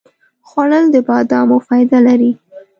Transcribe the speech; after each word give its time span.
خوړل 0.47 0.85
د 0.93 0.95
بادامو 1.07 1.57
فایده 1.67 1.99
لري 2.07 2.31